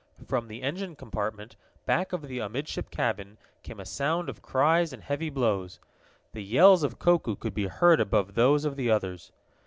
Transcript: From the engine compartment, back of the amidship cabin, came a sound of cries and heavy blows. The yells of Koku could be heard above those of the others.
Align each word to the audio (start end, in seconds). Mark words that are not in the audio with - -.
From 0.25 0.47
the 0.47 0.63
engine 0.63 0.95
compartment, 0.95 1.57
back 1.85 2.11
of 2.11 2.27
the 2.27 2.39
amidship 2.39 2.89
cabin, 2.89 3.37
came 3.61 3.79
a 3.79 3.85
sound 3.85 4.29
of 4.29 4.41
cries 4.41 4.91
and 4.93 5.03
heavy 5.03 5.29
blows. 5.29 5.79
The 6.31 6.41
yells 6.43 6.81
of 6.81 6.97
Koku 6.97 7.35
could 7.35 7.53
be 7.53 7.67
heard 7.67 7.99
above 7.99 8.33
those 8.33 8.65
of 8.65 8.77
the 8.77 8.89
others. 8.89 9.31